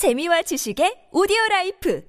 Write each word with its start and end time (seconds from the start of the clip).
재미와 0.00 0.40
지식의 0.40 1.12
오디오 1.12 1.36
라이프 1.50 2.00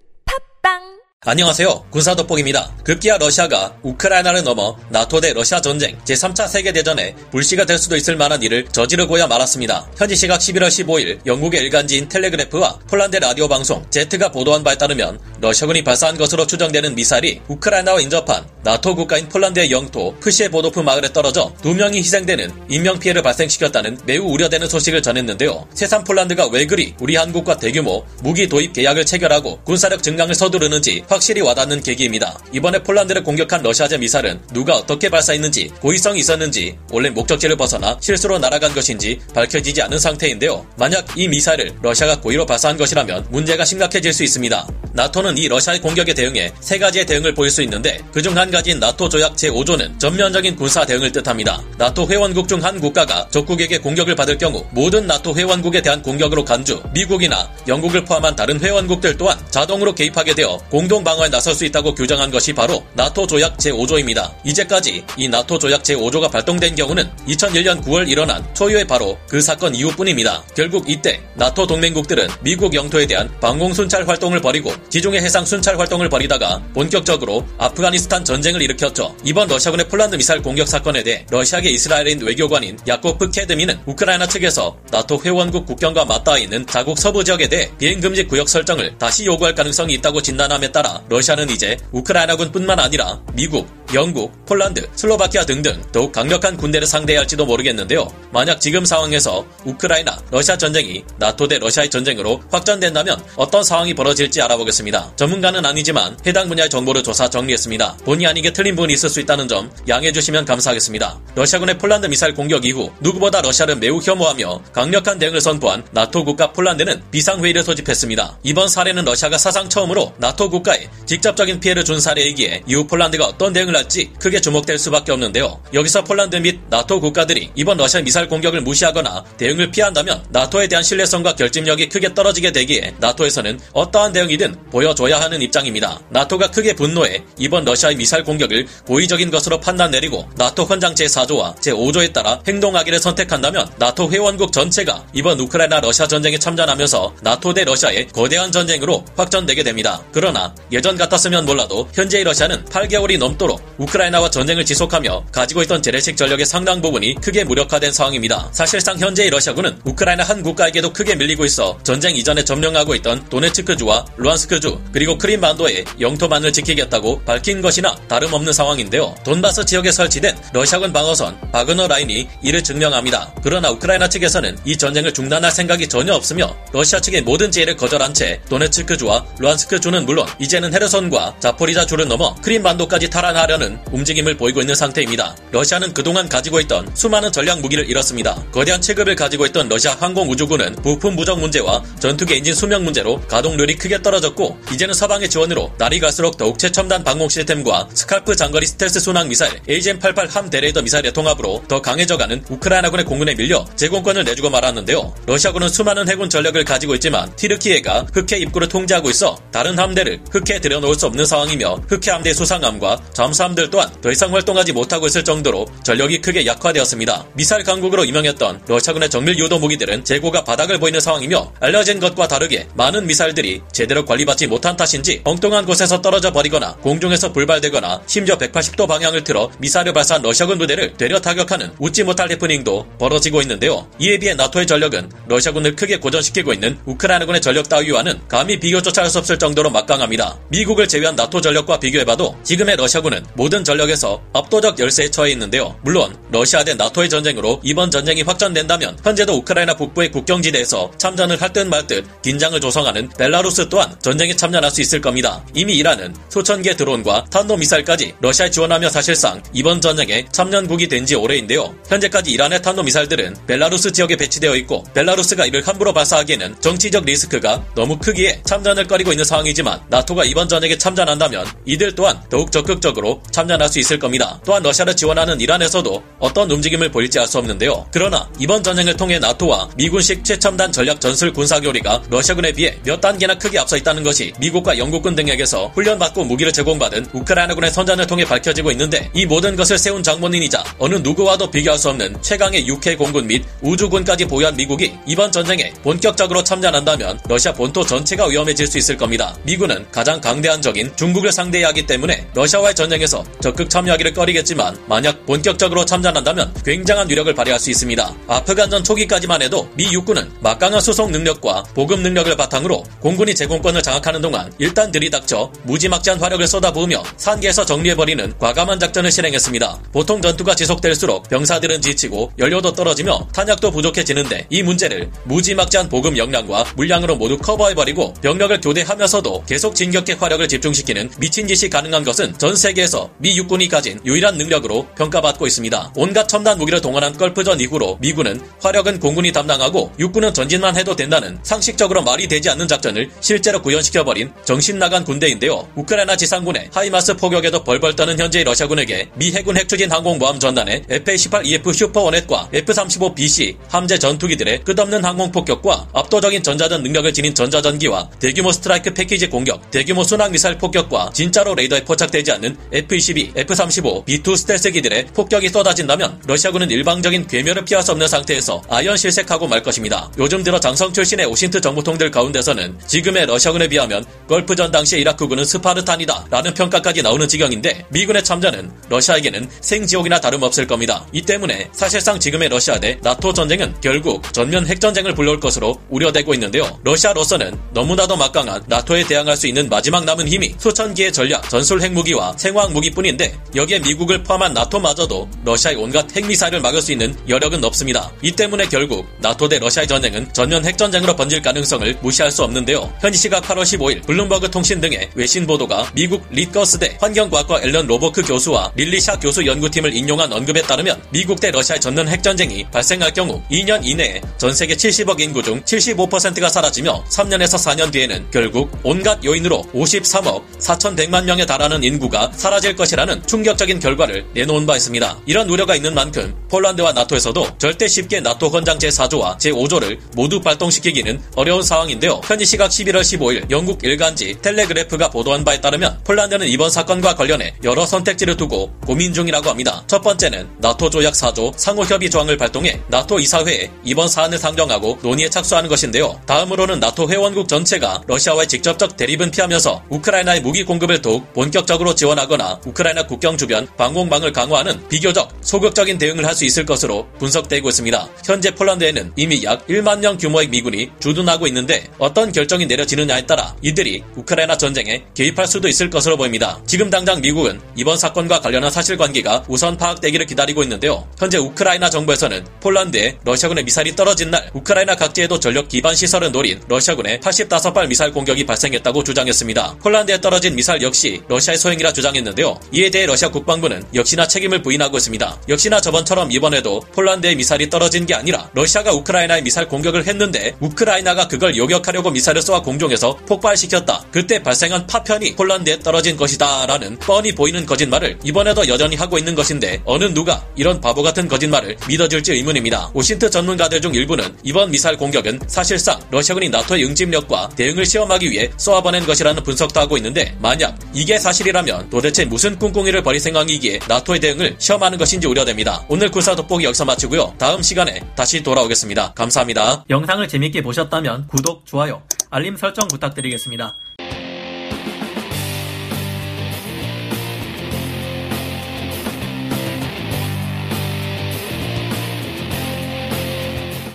팟빵 0.63 1.01
안녕하세요. 1.23 1.87
군사 1.89 2.15
돋보기입니다. 2.15 2.73
급기야 2.85 3.17
러시아가 3.17 3.75
우크라이나를 3.83 4.45
넘어 4.45 4.77
나토 4.89 5.19
대 5.19 5.33
러시아 5.33 5.59
전쟁 5.59 5.97
제3차 6.05 6.47
세계대전에 6.47 7.13
불씨가 7.31 7.65
될 7.65 7.77
수도 7.77 7.97
있을 7.97 8.15
만한 8.15 8.41
일을 8.41 8.69
저지르고야 8.69 9.27
말았습니다. 9.27 9.91
현지 9.97 10.15
시각 10.15 10.39
11월 10.39 10.67
15일 10.69 11.25
영국의 11.25 11.61
일간지인 11.63 12.07
텔레그래프와 12.07 12.79
폴란드 12.89 13.17
라디오 13.17 13.49
방송 13.49 13.85
제트가 13.89 14.31
보도한 14.31 14.63
바에 14.63 14.77
따르면 14.77 15.19
러시아군이 15.41 15.83
발사한 15.83 16.15
것으로 16.17 16.47
추정되는 16.47 16.95
미사일이 16.95 17.41
우크라이나와 17.49 17.99
인접한 17.99 18.47
나토 18.63 18.95
국가인 18.95 19.27
폴란드의 19.27 19.71
영토 19.71 20.15
프시에보도프 20.19 20.81
마을에 20.81 21.11
떨어져 21.11 21.51
두 21.63 21.73
명이 21.73 21.97
희생되는 21.97 22.51
인명피해를 22.69 23.23
발생시켰다는 23.23 23.97
매우 24.05 24.25
우려되는 24.25 24.67
소식을 24.67 25.01
전했는데요. 25.01 25.67
새삼 25.73 26.03
폴란드가 26.03 26.47
왜 26.47 26.67
그리 26.67 26.93
우리 26.99 27.15
한국과 27.15 27.57
대규모 27.57 28.05
무기 28.21 28.47
도입 28.47 28.73
계약을 28.73 29.05
체결하고 29.05 29.61
군사력 29.63 30.03
증강을 30.03 30.35
서두르는지 30.35 31.03
확실히 31.07 31.41
와닿는 31.41 31.81
계기입니다. 31.81 32.39
이번에 32.53 32.83
폴란드를 32.83 33.23
공격한 33.23 33.63
러시아제 33.63 33.97
미사일은 33.97 34.39
누가 34.53 34.75
어떻게 34.75 35.09
발사했는지 35.09 35.71
고의성이 35.79 36.19
있었는지 36.19 36.77
원래 36.91 37.09
목적지를 37.09 37.55
벗어나 37.57 37.97
실수로 37.99 38.37
날아간 38.37 38.75
것인지 38.75 39.19
밝혀지지 39.33 39.81
않은 39.81 39.97
상태인데요. 39.97 40.67
만약 40.77 41.07
이 41.17 41.27
미사일을 41.27 41.73
러시아가 41.81 42.19
고의로 42.19 42.45
발사한 42.45 42.77
것이라면 42.77 43.27
문제가 43.31 43.65
심각해질 43.65 44.13
수 44.13 44.23
있습니다. 44.23 44.67
나토는 44.93 45.37
이 45.37 45.47
러시아의 45.47 45.81
공격에 45.81 46.13
대응해 46.13 46.51
세 46.59 46.77
가지의 46.77 47.05
대응을 47.05 47.33
보일 47.33 47.49
수 47.49 47.63
있는데 47.63 47.99
그중 48.11 48.37
한 48.37 48.50
가지인 48.51 48.79
나토 48.79 49.09
조약 49.09 49.35
제5조는 49.35 49.99
전면적인 49.99 50.55
군사 50.55 50.85
대응을 50.85 51.11
뜻합니다. 51.11 51.61
나토 51.77 52.07
회원국 52.07 52.47
중 52.47 52.61
한 52.61 52.79
국가가 52.79 53.27
적국에게 53.29 53.79
공격을 53.79 54.15
받을 54.15 54.37
경우 54.37 54.63
모든 54.71 55.07
나토 55.07 55.35
회원국에 55.35 55.81
대한 55.81 56.01
공격으로 56.01 56.45
간주, 56.45 56.81
미국이나 56.93 57.49
영국을 57.67 58.05
포함한 58.05 58.35
다른 58.35 58.59
회원국들 58.59 59.17
또한 59.17 59.37
자동으로 59.49 59.95
개입하게 59.95 60.35
되어 60.35 60.57
공동 60.69 61.03
방어에 61.03 61.29
나설 61.29 61.55
수 61.55 61.65
있다고 61.65 61.95
규정한 61.95 62.29
것이 62.29 62.53
바로 62.53 62.83
나토 62.93 63.25
조약 63.27 63.57
제5조입니다. 63.57 64.31
이제까지 64.43 65.03
이 65.17 65.27
나토 65.27 65.57
조약 65.57 65.83
제5조가 65.83 66.31
발동된 66.31 66.75
경우는 66.75 67.09
2001년 67.27 67.83
9월 67.83 68.07
일어난 68.09 68.45
초유의 68.53 68.85
바로 68.85 69.17
그 69.27 69.41
사건 69.41 69.73
이후뿐입니다. 69.73 70.43
결국 70.55 70.89
이때 70.89 71.19
나토 71.35 71.65
동맹국들은 71.65 72.27
미국 72.41 72.73
영토에 72.73 73.07
대한 73.07 73.29
방공 73.39 73.73
순찰 73.73 74.07
활동을 74.07 74.39
벌이고 74.41 74.71
지중해 74.89 75.17
해상 75.19 75.45
순찰 75.45 75.79
활동을 75.79 76.09
벌이다가 76.09 76.61
본격적으로 76.73 77.45
아프가니스탄 77.57 78.23
전쟁을 78.23 78.61
일으켰죠. 78.61 79.15
이번 79.23 79.47
러시아군의 79.47 79.87
폴란드 79.87 80.15
미사일 80.15 80.41
공격 80.41 80.67
사건에 80.67 81.03
대해 81.03 81.25
러시아계 81.29 81.69
이스라엘인 81.69 82.21
외교관인 82.21 82.77
야코프 82.87 83.31
케드미는 83.31 83.79
우크라이나 83.85 84.27
측에서 84.27 84.77
나토 84.91 85.21
회원국 85.23 85.65
국경과 85.65 86.05
맞닿아 86.05 86.37
있는 86.37 86.65
자국 86.65 86.97
서부 86.97 87.23
지역에 87.23 87.47
대해 87.47 87.69
비행금지 87.77 88.25
구역 88.25 88.49
설정을 88.49 88.97
다시 88.97 89.25
요구할 89.25 89.55
가능성이 89.55 89.95
있다고 89.95 90.21
진단함에 90.21 90.71
따라 90.71 91.01
러시아는 91.09 91.49
이제 91.49 91.77
우크라이나군뿐만 91.91 92.79
아니라 92.79 93.21
미국, 93.33 93.67
영국, 93.93 94.45
폴란드, 94.45 94.87
슬로바키아 94.95 95.45
등등 95.45 95.81
더욱 95.91 96.13
강력한 96.13 96.55
군대를 96.55 96.87
상대해야 96.87 97.21
할지도 97.21 97.45
모르겠는데요. 97.45 98.07
만약 98.31 98.61
지금 98.61 98.85
상황에서 98.85 99.45
우크라이나, 99.65 100.17
러시아 100.31 100.57
전쟁이 100.57 101.03
나토 101.17 101.49
대 101.49 101.59
러시아의 101.59 101.89
전쟁으로 101.89 102.41
확전된다면 102.49 103.21
어떤 103.35 103.63
상황이 103.63 103.93
벌어질지 103.93 104.41
알아보겠습니다. 104.41 105.13
전문가는 105.17 105.65
아니지만 105.65 106.17
해당 106.25 106.47
분야의 106.47 106.69
정보를 106.69 107.03
조사 107.03 107.29
정리했습니다. 107.29 107.97
본의 108.05 108.27
아니게 108.27 108.53
틀린 108.53 108.77
부분이 108.77 108.93
있을 108.93 109.09
수 109.09 109.19
있다는 109.19 109.49
점 109.49 109.69
양해해 109.89 110.13
주시면 110.13 110.45
감사하겠습니다. 110.45 111.19
러시아군의 111.35 111.77
폴란드 111.77 112.07
미사일 112.07 112.33
공격 112.33 112.63
이후 112.63 112.91
누구보다 113.01 113.41
러시아를 113.41 113.75
매우 113.75 113.99
혐오하며 114.01 114.61
강력한 114.71 115.19
대응을 115.19 115.41
선포한 115.41 115.83
나토 115.91 116.23
국가 116.23 116.53
폴란드는 116.53 117.01
비상회의를 117.11 117.63
소집했습니다. 117.63 118.39
이번 118.43 118.69
사례는 118.69 119.03
러시아가 119.03 119.37
사상 119.37 119.67
처음으로 119.67 120.13
나토 120.17 120.49
국가에 120.49 120.87
직접적인 121.05 121.59
피해를 121.59 121.83
준 121.83 121.99
사례이기에 121.99 122.63
이후 122.67 122.87
폴란드가 122.87 123.25
어떤 123.25 123.51
대응을 123.51 123.80
할지 123.81 124.11
크게 124.19 124.39
주목될 124.39 124.77
수밖에 124.77 125.11
없는데요. 125.11 125.59
여기서 125.73 126.03
폴란드 126.03 126.35
및 126.37 126.59
나토 126.69 127.01
국가들이 127.01 127.51
이번 127.55 127.77
러시아 127.77 128.01
미사일 128.01 128.27
공격을 128.27 128.61
무시하거나 128.61 129.23
대응을 129.37 129.71
피한다면 129.71 130.23
나토에 130.29 130.67
대한 130.67 130.83
신뢰성과 130.83 131.35
결집력이 131.35 131.89
크게 131.89 132.13
떨어지게 132.13 132.51
되기에 132.51 132.95
나토에서는 132.99 133.59
어떠한 133.73 134.13
대응이든 134.13 134.69
보여줘야 134.69 135.19
하는 135.19 135.41
입장입니다. 135.41 135.99
나토가 136.09 136.51
크게 136.51 136.73
분노해 136.73 137.23
이번 137.37 137.65
러시아의 137.65 137.95
미사일 137.95 138.23
공격을 138.23 138.67
고의적인 138.85 139.31
것으로 139.31 139.59
판단 139.59 139.91
내리고 139.91 140.29
나토 140.35 140.63
헌장 140.63 140.93
제4조와 140.93 141.55
제5조에 141.57 142.13
따라 142.13 142.39
행동하기를 142.47 142.99
선택한다면 142.99 143.67
나토 143.77 144.11
회원국 144.11 144.51
전체가 144.53 145.05
이번 145.13 145.39
우크라이나 145.39 145.79
러시아 145.79 146.07
전쟁에 146.07 146.37
참전하면서 146.37 147.15
나토 147.23 147.53
대 147.53 147.63
러시아의 147.63 148.09
거대한 148.09 148.51
전쟁으로 148.51 149.03
확전되게 149.17 149.63
됩니다. 149.63 150.01
그러나 150.11 150.53
예전 150.71 150.95
같았으면 150.95 151.45
몰라도 151.45 151.89
현재의 151.93 152.23
러시아는 152.23 152.65
8개월이 152.65 153.17
넘도록 153.17 153.70
우크라이나와 153.81 154.29
전쟁을 154.29 154.63
지속하며 154.63 155.25
가지고 155.31 155.63
있던 155.63 155.81
재래식 155.81 156.15
전력의 156.15 156.45
상당 156.45 156.81
부분이 156.81 157.15
크게 157.15 157.43
무력화된 157.43 157.91
상황입니다. 157.91 158.49
사실상 158.51 158.99
현재의 158.99 159.31
러시아군은 159.31 159.79
우크라이나 159.83 160.23
한 160.23 160.43
국가에게도 160.43 160.93
크게 160.93 161.15
밀리고 161.15 161.45
있어 161.45 161.79
전쟁 161.81 162.15
이전에 162.15 162.43
점령하고 162.43 162.93
있던 162.95 163.27
도네츠크주와 163.29 164.05
루안스크주 164.17 164.79
그리고 164.91 165.17
크림반도의 165.17 165.85
영토만을 165.99 166.53
지키겠다고 166.53 167.23
밝힌 167.25 167.61
것이나 167.61 167.95
다름없는 168.07 168.53
상황인데요. 168.53 169.15
돈바스 169.23 169.65
지역에 169.65 169.91
설치된 169.91 170.37
러시아군 170.53 170.93
방어선 170.93 171.51
바그너 171.51 171.87
라인이 171.87 172.27
이를 172.43 172.63
증명합니다. 172.63 173.33
그러나 173.43 173.71
우크라이나 173.71 174.07
측에서는 174.07 174.59
이 174.63 174.77
전쟁을 174.77 175.11
중단할 175.11 175.51
생각이 175.51 175.89
전혀 175.89 176.13
없으며 176.13 176.55
러시아 176.71 176.99
측의 176.99 177.21
모든 177.21 177.49
제의를 177.49 177.77
거절한 177.77 178.13
채 178.13 178.39
도네츠크주와 178.47 179.25
루안스크주는 179.39 180.05
물론 180.05 180.27
이제는 180.37 180.71
헤르손과 180.71 181.37
자포리자 181.39 181.87
주를 181.87 182.07
넘어 182.07 182.35
크림반도까지 182.35 183.09
탈환하려는 183.09 183.70
움직임을 183.91 184.37
보이고 184.37 184.61
있는 184.61 184.75
상태입니다. 184.75 185.35
러시아는 185.51 185.93
그동안 185.93 186.29
가지고 186.29 186.59
있던 186.61 186.89
수많은 186.95 187.31
전략 187.31 187.59
무기를 187.59 187.89
잃었습니다. 187.89 188.43
거대한 188.51 188.81
체급을 188.81 189.15
가지고 189.15 189.45
있던 189.47 189.69
러시아 189.69 189.95
항공우주군은 189.99 190.75
부품 190.77 191.15
부족 191.15 191.39
문제와 191.39 191.83
전투기 191.99 192.35
엔진 192.35 192.53
수명 192.53 192.83
문제로 192.83 193.19
가동률이 193.27 193.75
크게 193.75 194.01
떨어졌고 194.01 194.57
이제는 194.73 194.93
서방의 194.93 195.29
지원으로 195.29 195.71
날이 195.77 195.99
갈수록 195.99 196.37
더욱 196.37 196.57
최첨단 196.57 197.03
방공 197.03 197.29
시스템과 197.29 197.89
스칼프 197.93 198.35
장거리 198.35 198.65
스텔스 198.65 198.99
순항 198.99 199.27
미사일 199.27 199.59
AGM-88 199.67 200.29
함 200.29 200.49
대레이더 200.49 200.81
미사일의 200.81 201.13
통합으로 201.13 201.63
더 201.67 201.81
강해져가는 201.81 202.43
우크라이나군의 202.49 203.05
공군에 203.05 203.35
밀려 203.35 203.65
제공권을 203.75 204.23
내주고 204.23 204.49
말았는데요. 204.49 205.13
러시아군은 205.25 205.69
수많은 205.69 206.09
해군 206.09 206.29
전력을 206.29 206.63
가지고 206.63 206.95
있지만 206.95 207.33
티르키예가 207.35 208.07
흑해 208.13 208.39
입구를 208.41 208.67
통제하고 208.67 209.09
있어 209.09 209.37
다른 209.51 209.77
함대를 209.77 210.21
흑해에 210.31 210.59
들여놓을 210.59 210.95
수 210.95 211.05
없는 211.07 211.25
상황이며 211.25 211.81
흑해 211.87 212.11
함대 212.11 212.33
수상함과 212.33 213.01
잠수함들 213.13 213.60
또한 213.69 213.89
더 214.01 214.11
이상 214.11 214.33
활동하지 214.33 214.73
못하고 214.73 215.05
있을 215.05 215.23
정도로 215.23 215.67
전력이 215.83 216.21
크게 216.21 216.45
약화되었습니다. 216.45 217.27
미사일 217.33 217.63
강국으로 217.63 218.07
유명했던 218.07 218.63
러시아군의 218.67 219.09
정밀 219.09 219.37
유도 219.37 219.59
무기들은 219.59 220.03
재고가 220.03 220.43
바닥을 220.43 220.79
보이는 220.79 220.99
상황이며 220.99 221.53
알려진 221.59 221.99
것과 221.99 222.27
다르게 222.27 222.67
많은 222.73 223.05
미사일들이 223.05 223.61
제대로 223.71 224.03
관리받지 224.05 224.47
못한 224.47 224.75
탓인지 224.75 225.21
엉뚱한 225.23 225.65
곳에서 225.67 226.01
떨어져 226.01 226.31
버리거나 226.33 226.77
공중에서 226.77 227.31
불발되거나 227.31 228.01
심지어 228.07 228.37
180도 228.37 228.87
방향을 228.87 229.23
틀어 229.23 229.51
미사일을 229.59 229.93
발사한 229.93 230.23
러시아군 230.23 230.57
부대를 230.57 230.97
되려 230.97 231.19
타격하는 231.19 231.73
웃지 231.77 232.03
못할 232.03 232.31
해프닝도 232.31 232.87
벌어지고 232.97 233.41
있는데요. 233.41 233.87
이에 233.99 234.17
비해 234.17 234.33
나토의 234.33 234.65
전력은 234.65 235.11
러시아군을 235.27 235.75
크게 235.75 235.97
고전시키고 235.97 236.53
있는 236.53 236.79
우크라이나군의 236.85 237.41
전력 237.41 237.69
따위와는 237.69 238.21
감히 238.27 238.59
비교조차 238.59 239.03
할 239.03 239.11
수 239.11 239.19
없을 239.19 239.37
정도로 239.37 239.69
막강합니다. 239.69 240.39
미국을 240.47 240.87
제외한 240.87 241.15
나토 241.15 241.41
전력과 241.41 241.79
비교해봐도 241.79 242.37
지금의 242.43 242.77
러시아군은 242.77 243.23
모든 243.41 243.63
전력에서 243.63 244.21
압도적 244.33 244.77
열세에 244.77 245.09
처해 245.09 245.31
있는데요. 245.31 245.75
물론 245.81 246.15
러시아 246.31 246.63
대 246.63 246.75
나토의 246.75 247.09
전쟁으로 247.09 247.59
이번 247.63 247.89
전쟁이 247.89 248.21
확전된다면 248.21 248.95
현재도 249.03 249.33
우크라이나 249.33 249.73
북부의 249.73 250.11
국경지대에서 250.11 250.91
참전을 250.99 251.41
할 251.41 251.51
듯 251.51 251.67
말듯 251.67 252.21
긴장을 252.21 252.61
조성하는 252.61 253.09
벨라루스 253.17 253.67
또한 253.67 253.93
전쟁에 253.99 254.33
참전할 254.35 254.69
수 254.71 254.79
있을 254.81 255.01
겁니다. 255.01 255.43
이미 255.55 255.75
이란은 255.75 256.15
수천 256.29 256.61
개 256.61 256.75
드론과 256.77 257.25
탄도 257.31 257.57
미사일까지 257.57 258.13
러시아에 258.21 258.51
지원하며 258.51 258.87
사실상 258.89 259.41
이번 259.53 259.81
전쟁에 259.81 260.27
참전국이 260.31 260.87
된 260.87 261.01
지 261.01 261.15
오래인데요. 261.15 261.73
현재까지 261.89 262.31
이란의 262.31 262.61
탄도 262.61 262.83
미사일들은 262.83 263.35
벨라루스 263.47 263.91
지역에 263.91 264.15
배치되어 264.17 264.55
있고 264.57 264.83
벨라루스가 264.93 265.47
이를 265.47 265.67
함부로 265.67 265.91
발사하기에는 265.93 266.61
정치적 266.61 267.05
리스크가 267.05 267.65
너무 267.75 267.97
크기에 267.97 268.43
참전을 268.45 268.85
꺼리고 268.85 269.11
있는 269.11 269.25
상황이지만 269.25 269.81
나토가 269.89 270.25
이번 270.25 270.47
전쟁에 270.47 270.77
참전한다면 270.77 271.47
이들 271.65 271.95
또한 271.95 272.21
더욱 272.29 272.51
적극적으로 272.51 273.19
참전할 273.31 273.67
수 273.69 273.79
있을 273.79 273.97
겁니다. 273.97 274.39
또한 274.45 274.61
러시아를 274.61 274.95
지원하는 274.95 275.39
이란에서도 275.41 276.03
어떤 276.19 276.51
움직임을 276.51 276.91
보일지 276.91 277.19
알 277.19 277.31
수 277.31 277.37
없는데요. 277.37 277.87
그러나 277.93 278.29
이번 278.39 278.61
전쟁을 278.61 278.97
통해 278.97 279.17
나토와 279.17 279.69
미군식 279.77 280.25
최첨단 280.25 280.69
전략 280.71 280.99
전술 280.99 281.31
군사 281.31 281.61
교리가 281.61 282.03
러시아군에 282.09 282.51
비해 282.51 282.77
몇 282.83 282.99
단계나 282.99 283.35
크게 283.37 283.57
앞서 283.57 283.77
있다는 283.77 284.03
것이 284.03 284.33
미국과 284.39 284.77
영국군 284.77 285.15
등에게서 285.15 285.67
훈련받고 285.73 286.25
무기를 286.25 286.51
제공받은 286.51 287.07
우크라이나군의 287.13 287.71
선전을 287.71 288.05
통해 288.07 288.25
밝혀지고 288.25 288.71
있는데 288.71 289.09
이 289.13 289.25
모든 289.25 289.55
것을 289.55 289.77
세운 289.77 290.03
장본인이자 290.03 290.63
어느 290.77 290.95
누구와도 290.95 291.49
비교할 291.49 291.79
수 291.79 291.89
없는 291.89 292.21
최강의 292.21 292.67
육해 292.67 292.97
공군 292.97 293.27
및 293.27 293.45
우주군까지 293.61 294.25
보유한 294.25 294.55
미국이 294.57 294.93
이번 295.07 295.31
전쟁에 295.31 295.71
본격적으로 295.83 296.43
참전한다면 296.43 297.19
러시아 297.29 297.53
본토 297.53 297.85
전체가 297.85 298.25
위험해질 298.27 298.67
수 298.67 298.77
있을 298.77 298.97
겁니다. 298.97 299.35
미군은 299.43 299.85
가장 299.89 300.19
강대한 300.19 300.61
적인 300.61 300.91
중국을 300.97 301.31
상대해야 301.31 301.69
하기 301.69 301.85
때문에 301.85 302.27
러시아와의 302.33 302.75
전쟁에서 302.75 303.20
적극 303.41 303.69
참여하기를 303.69 304.13
꺼리겠지만 304.13 304.77
만약 304.87 305.25
본격적으로 305.25 305.85
참전한다면 305.85 306.53
굉장한 306.65 307.09
위력을 307.09 307.33
발휘할 307.33 307.59
수 307.59 307.69
있습니다. 307.69 308.15
아프간전 308.27 308.83
초기까지만 308.83 309.41
해도 309.41 309.69
미 309.75 309.91
육군은 309.91 310.31
막강한 310.39 310.81
수송 310.81 311.11
능력과 311.11 311.63
보급 311.73 311.99
능력을 312.01 312.35
바탕으로 312.35 312.83
공군이 312.99 313.35
제공권을 313.35 313.81
장악하는 313.83 314.21
동안 314.21 314.51
일단 314.57 314.91
들이닥쳐 314.91 315.51
무지막지한 315.63 316.19
화력을 316.19 316.45
쏟아부으며 316.47 317.03
산계에서 317.17 317.65
정리해버리는 317.65 318.37
과감한 318.39 318.79
작전을 318.79 319.11
실행했습니다. 319.11 319.79
보통 319.91 320.21
전투가 320.21 320.55
지속될수록 320.55 321.29
병사들은 321.29 321.81
지치고 321.81 322.31
연료도 322.39 322.73
떨어지며 322.73 323.27
탄약도 323.33 323.71
부족해지는데 323.71 324.47
이 324.49 324.63
문제를 324.63 325.11
무지막지한 325.25 325.89
보급 325.89 326.17
역량과 326.17 326.65
물량으로 326.75 327.15
모두 327.15 327.37
커버해버리고 327.37 328.13
병력을 328.21 328.59
교대하면서도 328.61 329.43
계속 329.45 329.75
진격의 329.75 330.15
화력을 330.15 330.47
집중시키는 330.47 331.11
미친 331.19 331.47
짓이 331.47 331.69
가능한 331.69 332.03
것은 332.03 332.37
전 332.37 332.55
세계에서 332.55 333.09
미 333.17 333.37
육군이 333.37 333.67
가진 333.67 333.99
유일한 334.05 334.37
능력으로 334.37 334.87
평가받고 334.97 335.47
있습니다. 335.47 335.93
온갖 335.95 336.27
첨단 336.27 336.57
무기를 336.57 336.81
동원한 336.81 337.17
걸프전 337.17 337.59
이후로 337.59 337.97
미군은 338.01 338.41
화력은 338.61 338.99
공군이 338.99 339.31
담당하고 339.31 339.91
육군은 339.99 340.33
전진만 340.33 340.77
해도 340.77 340.95
된다는 340.95 341.37
상식적으로 341.43 342.01
말이 342.01 342.27
되지 342.27 342.49
않는 342.49 342.67
작전을 342.67 343.09
실제로 343.19 343.61
구현시켜버린 343.61 344.31
정신 344.43 344.79
나간 344.79 345.03
군대인데요. 345.03 345.67
우크라이나 345.75 346.15
지상군의 346.15 346.69
하이마스 346.73 347.15
포격에도 347.15 347.63
벌벌 347.63 347.95
떠는 347.95 348.19
현재의 348.19 348.43
러시아군에게 348.43 349.09
미 349.15 349.31
해군 349.31 349.57
핵추진 349.57 349.91
항공모함 349.91 350.39
전단의 350.39 350.83
F-18EF 350.89 351.73
슈퍼호넷과 351.73 352.49
F-35BC 352.53 353.57
함재 353.69 353.97
전투기들의 353.97 354.63
끝없는 354.63 355.03
항공 355.03 355.31
폭격과 355.31 355.89
압도적인 355.93 356.43
전자전 356.43 356.83
능력을 356.83 357.13
지닌 357.13 357.35
전자전기와 357.35 358.09
대규모 358.19 358.51
스트라이크 358.51 358.93
패키지 358.93 359.29
공격, 359.29 359.69
대규모 359.71 360.03
순항 360.03 360.31
미사일 360.31 360.57
폭격과 360.57 361.11
진짜로 361.13 361.55
레이더에 361.55 361.83
포착되지 361.83 362.31
않는 362.31 362.57
F-22, 363.01 363.35
F-35, 363.35 364.05
B-2 364.05 364.37
스텔스기들의 364.37 365.07
폭격이 365.13 365.49
쏟아진다면 365.49 366.21
러시아군은 366.27 366.69
일방적인 366.69 367.27
괴멸을 367.27 367.65
피할 367.65 367.83
수 367.83 367.91
없는 367.91 368.07
상태에서 368.07 368.61
아연 368.69 368.95
실색하고 368.95 369.47
말 369.47 369.63
것입니다. 369.63 370.11
요즘 370.19 370.43
들어 370.43 370.59
장성 370.59 370.93
출신의 370.93 371.25
OSINT 371.25 371.59
정보통들 371.61 372.11
가운데서는 372.11 372.77
지금의 372.85 373.25
러시아군에 373.25 373.67
비하면 373.67 374.05
걸프전 374.27 374.71
당시 374.71 374.99
이라크군은 374.99 375.43
Spartan이다 375.43 376.27
라는 376.29 376.53
평가까지 376.53 377.01
나오는 377.01 377.27
지경인데 377.27 377.85
미군의 377.89 378.23
참전은 378.23 378.71
러시아에게는 378.89 379.49
생지옥이나 379.61 380.19
다름없을 380.21 380.67
겁니다. 380.67 381.05
이 381.11 381.21
때문에 381.21 381.69
사실상 381.73 382.19
지금의 382.19 382.49
러시아 382.49 382.79
대 382.79 382.99
나토 383.01 383.33
전쟁은 383.33 383.75
결국 383.81 384.31
전면 384.31 384.67
핵전쟁을 384.67 385.15
불러올 385.15 385.39
것으로 385.39 385.81
우려되고 385.89 386.33
있는데요. 386.35 386.79
러시아로서는 386.83 387.57
너무나도 387.73 388.15
막강한 388.15 388.63
나토에 388.67 389.05
대항할 389.05 389.35
수 389.35 389.47
있는 389.47 389.67
마지막 389.69 390.05
남은 390.05 390.27
힘이 390.27 390.53
수천 390.59 390.93
기의 390.93 391.11
전략, 391.11 391.49
전술 391.49 391.81
핵무기와 391.81 392.37
생화학 392.37 392.71
무기 392.71 392.90
뿐인데 392.91 393.33
여기에 393.55 393.79
미국을 393.79 394.23
포함한 394.23 394.53
나토마저도 394.53 395.29
러시아의 395.43 395.77
온갖 395.77 396.05
핵미사일을 396.15 396.61
막을 396.61 396.81
수 396.81 396.91
있는 396.91 397.15
여력은 397.27 397.63
없습니다. 397.63 398.11
이 398.21 398.31
때문에 398.31 398.65
결국 398.67 399.07
나토 399.19 399.49
대 399.49 399.59
러시아의 399.59 399.87
전쟁은 399.87 400.33
전면 400.33 400.65
핵전쟁으로 400.65 401.15
번질 401.15 401.41
가능성을 401.41 401.97
무시할 402.01 402.31
수 402.31 402.43
없는데요. 402.43 402.91
현지 403.01 403.17
시각 403.17 403.43
8월 403.43 403.63
15일 403.63 404.05
블룸버그 404.05 404.51
통신 404.51 404.79
등의 404.81 405.09
외신 405.15 405.47
보도가 405.47 405.91
미국 405.93 406.25
럿거스대 406.29 406.97
환경과학과 406.99 407.61
앨런 407.61 407.87
로버크 407.87 408.23
교수와 408.23 408.71
릴리샤 408.75 409.19
교수 409.19 409.45
연구팀을 409.45 409.95
인용한 409.95 410.31
언급에 410.31 410.61
따르면 410.61 411.01
미국 411.11 411.39
대 411.39 411.51
러시아의 411.51 411.81
전면 411.81 412.07
핵전쟁이 412.07 412.65
발생할 412.71 413.13
경우 413.13 413.41
2년 413.51 413.83
이내에 413.83 414.21
전 414.37 414.53
세계 414.53 414.75
70억 414.75 415.19
인구 415.19 415.41
중 415.41 415.61
75%가 415.63 416.49
사라지며 416.49 417.03
3년에서 417.09 417.57
4년 417.57 417.91
뒤에는 417.91 418.31
결국 418.31 418.71
온갖 418.83 419.23
요인으로 419.23 419.63
53억 419.73 420.43
4,100만 420.59 421.25
명에 421.25 421.45
달하는 421.45 421.83
인구가 421.83 422.31
사라질 422.35 422.75
것 422.75 422.80
이라는 422.91 423.25
충격적인 423.25 423.79
결과를 423.79 424.25
내놓은 424.33 424.65
바 424.65 424.75
있습니다. 424.75 425.19
이런 425.25 425.49
우려가 425.49 425.75
있는 425.75 425.93
만큼 425.93 426.35
폴란드와 426.49 426.93
나토에서도 426.93 427.57
절대 427.57 427.87
쉽게 427.87 428.19
나토 428.19 428.47
헌장 428.47 428.77
제4조와 428.77 429.37
제5조를 429.37 429.99
모두 430.15 430.41
발동시키기는 430.41 431.21
어려운 431.35 431.63
상황인데요. 431.63 432.21
현지 432.23 432.45
시각 432.45 432.69
11월 432.69 433.01
15일 433.01 433.49
영국 433.49 433.83
일간지 433.83 434.35
텔레그래프가 434.41 435.09
보도한 435.09 435.43
바에 435.43 435.61
따르면 435.61 435.99
폴란드는 436.03 436.47
이번 436.47 436.69
사건과 436.69 437.15
관련해 437.15 437.55
여러 437.63 437.85
선택지를 437.85 438.37
두고 438.37 438.71
고민 438.85 439.13
중이라고 439.13 439.49
합니다. 439.49 439.83
첫 439.87 440.01
번째는 440.01 440.47
나토 440.59 440.89
조약 440.89 441.13
4조 441.13 441.57
상호협의 441.57 442.09
조항을 442.09 442.37
발동해 442.37 442.79
나토 442.87 443.19
이사회에 443.19 443.71
이번 443.83 444.07
사안을 444.07 444.37
상정하고 444.37 444.99
논의에 445.01 445.29
착수하는 445.29 445.69
것인데요. 445.69 446.19
다음으로는 446.25 446.79
나토 446.79 447.09
회원국 447.09 447.47
전체가 447.47 448.01
러시아와의 448.07 448.47
직접적 448.47 448.97
대립은 448.97 449.31
피하면서 449.31 449.83
우크라이나의 449.89 450.41
무기 450.41 450.63
공급을 450.63 451.01
더욱 451.01 451.31
본격적으로 451.33 451.95
지원하거나 451.95 452.59
우크라이나 452.71 453.07
국경 453.07 453.37
주변 453.37 453.67
방공망을 453.77 454.31
강화하는 454.33 454.87
비교적 454.89 455.31
소극적인 455.41 455.97
대응을 455.97 456.25
할 456.25 456.31
수 456.31 456.45
있을 456.45 456.65
것으로 456.65 457.07
분석되고 457.19 457.67
있습니다. 457.69 458.09
현재 458.25 458.55
폴란드에는 458.55 459.11
이미 459.17 459.43
약 459.43 459.67
1만 459.67 459.99
명 459.99 460.17
규모의 460.17 460.47
미군이 460.47 460.89
주둔하고 460.99 461.45
있는데 461.47 461.87
어떤 461.99 462.31
결정이 462.31 462.65
내려지느냐에 462.65 463.25
따라 463.25 463.53
이들이 463.61 464.01
우크라이나 464.15 464.57
전쟁에 464.57 465.03
개입할 465.13 465.45
수도 465.45 465.67
있을 465.67 465.89
것으로 465.89 466.15
보입니다. 466.17 466.59
지금 466.65 466.89
당장 466.89 467.19
미국은 467.21 467.59
이번 467.75 467.97
사건과 467.97 468.39
관련한 468.39 468.71
사실관계가 468.71 469.43
우선 469.49 469.77
파악되기를 469.77 470.25
기다리고 470.25 470.63
있는데요. 470.63 471.07
현재 471.19 471.37
우크라이나 471.37 471.89
정부에서는 471.89 472.45
폴란드에 472.61 473.17
러시아군의 473.25 473.65
미사일이 473.65 473.95
떨어진 473.95 474.31
날 474.31 474.49
우크라이나 474.53 474.95
각지에도 474.95 475.39
전력 475.39 475.67
기반 475.67 475.93
시설을 475.93 476.31
노린 476.31 476.61
러시아군의 476.69 477.19
85발 477.19 477.87
미사일 477.87 478.13
공격이 478.13 478.45
발생했다고 478.45 479.03
주장했습니다. 479.03 479.77
폴란드에 479.83 480.21
떨어진 480.21 480.55
미사일 480.55 480.81
역시 480.81 481.21
러시아의 481.27 481.57
소행이라 481.57 481.93
주장했는데요. 481.93 482.50
이에 482.71 482.89
대해 482.89 483.05
러시아 483.05 483.29
국방부는 483.29 483.83
역시나 483.93 484.27
책임을 484.27 484.61
부인하고 484.61 484.97
있습니다. 484.97 485.37
역시나 485.49 485.81
저번처럼 485.81 486.31
이번에도 486.31 486.79
폴란드의 486.93 487.35
미사일이 487.35 487.69
떨어진 487.69 488.05
게 488.05 488.13
아니라 488.13 488.49
러시아가 488.53 488.91
우크라이나에 488.93 489.41
미사일 489.41 489.67
공격을 489.67 490.07
했는데 490.07 490.55
우크라이나가 490.59 491.27
그걸 491.27 491.55
요격하려고 491.55 492.11
미사일을 492.11 492.41
쏘아 492.41 492.61
공중에서 492.61 493.15
폭발시켰다. 493.27 494.05
그때 494.11 494.41
발생한 494.41 494.87
파편이 494.87 495.35
폴란드에 495.35 495.79
떨어진 495.79 496.17
것이다. 496.17 496.65
라는 496.65 496.97
뻔히 496.99 497.33
보이는 497.33 497.65
거짓말을 497.65 498.17
이번에도 498.23 498.67
여전히 498.67 498.95
하고 498.95 499.17
있는 499.17 499.35
것인데 499.35 499.81
어느 499.85 500.05
누가 500.05 500.45
이런 500.55 500.79
바보 500.79 501.01
같은 501.03 501.27
거짓말을 501.27 501.77
믿어줄지 501.87 502.33
의문입니다. 502.33 502.91
OSINT 502.93 503.29
전문가들 503.29 503.81
중 503.81 503.93
일부는 503.93 504.35
이번 504.43 504.71
미사일 504.71 504.97
공격은 504.97 505.39
사실상 505.47 505.99
러시아군이 506.11 506.49
나토의 506.49 506.85
응집력과 506.85 507.49
대응을 507.55 507.85
시험하기 507.85 508.31
위해 508.31 508.49
쏘아보낸 508.57 509.05
것이라는 509.05 509.43
분석도 509.43 509.79
하고 509.79 509.97
있는데 509.97 510.35
만약 510.39 510.77
이게 510.93 511.17
사실이라면 511.17 511.89
도대체 511.89 512.25
무슨 512.41 512.57
꿍꿍이를 512.57 513.03
벌일 513.03 513.19
생각이기에 513.19 513.81
나토의 513.87 514.19
대응을 514.19 514.55
시험하는 514.57 514.97
것인지 514.97 515.27
우려됩니다. 515.27 515.85
오늘 515.87 516.09
군사 516.09 516.35
돋보기 516.35 516.65
여기서 516.65 516.85
마치고요. 516.85 517.35
다음 517.37 517.61
시간에 517.61 518.01
다시 518.15 518.41
돌아오겠습니다. 518.41 519.13
감사합니다. 519.13 519.85
영상을 519.91 520.27
재밌게 520.27 520.63
보셨다면 520.63 521.27
구독, 521.27 521.67
좋아요, 521.67 522.01
알림 522.31 522.57
설정 522.57 522.87
부탁드리겠습니다. 522.87 523.75